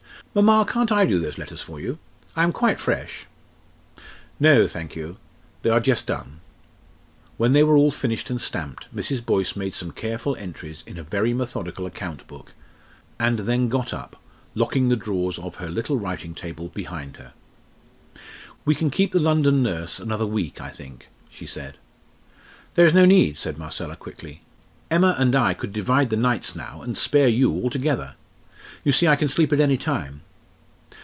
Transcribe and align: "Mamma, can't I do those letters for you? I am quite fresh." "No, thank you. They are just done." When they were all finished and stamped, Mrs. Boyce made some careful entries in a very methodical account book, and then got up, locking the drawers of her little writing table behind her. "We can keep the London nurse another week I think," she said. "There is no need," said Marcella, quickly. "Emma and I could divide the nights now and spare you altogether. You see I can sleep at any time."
"Mamma, 0.33 0.65
can't 0.65 0.93
I 0.93 1.05
do 1.05 1.19
those 1.19 1.37
letters 1.37 1.61
for 1.61 1.77
you? 1.77 1.99
I 2.37 2.43
am 2.43 2.53
quite 2.53 2.79
fresh." 2.79 3.25
"No, 4.39 4.65
thank 4.65 4.95
you. 4.95 5.17
They 5.61 5.69
are 5.69 5.81
just 5.81 6.07
done." 6.07 6.39
When 7.35 7.51
they 7.51 7.63
were 7.65 7.75
all 7.75 7.91
finished 7.91 8.29
and 8.29 8.39
stamped, 8.39 8.87
Mrs. 8.95 9.25
Boyce 9.25 9.57
made 9.57 9.73
some 9.73 9.91
careful 9.91 10.37
entries 10.37 10.85
in 10.87 10.97
a 10.97 11.03
very 11.03 11.33
methodical 11.33 11.85
account 11.85 12.25
book, 12.27 12.53
and 13.19 13.39
then 13.39 13.67
got 13.67 13.93
up, 13.93 14.21
locking 14.55 14.87
the 14.87 14.95
drawers 14.95 15.37
of 15.37 15.55
her 15.57 15.67
little 15.69 15.97
writing 15.99 16.33
table 16.33 16.69
behind 16.69 17.17
her. 17.17 17.33
"We 18.63 18.73
can 18.73 18.89
keep 18.89 19.11
the 19.11 19.19
London 19.19 19.61
nurse 19.61 19.99
another 19.99 20.25
week 20.25 20.61
I 20.61 20.69
think," 20.69 21.09
she 21.29 21.45
said. 21.45 21.77
"There 22.75 22.85
is 22.85 22.93
no 22.93 23.03
need," 23.03 23.37
said 23.37 23.57
Marcella, 23.57 23.97
quickly. 23.97 24.43
"Emma 24.89 25.13
and 25.19 25.35
I 25.35 25.53
could 25.53 25.73
divide 25.73 26.09
the 26.09 26.15
nights 26.15 26.55
now 26.55 26.81
and 26.81 26.97
spare 26.97 27.27
you 27.27 27.51
altogether. 27.51 28.15
You 28.83 28.91
see 28.91 29.07
I 29.07 29.15
can 29.15 29.27
sleep 29.27 29.53
at 29.53 29.59
any 29.59 29.77
time." 29.77 30.21